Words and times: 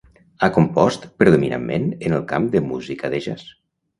Ha 0.45 0.47
compost 0.53 1.03
predominantment 1.23 1.85
en 2.09 2.17
el 2.19 2.25
camp 2.33 2.47
de 2.57 2.65
música 2.73 3.15
de 3.17 3.23
jazz. 3.27 3.49